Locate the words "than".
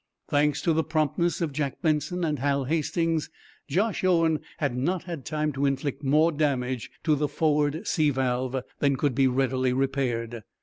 8.79-8.95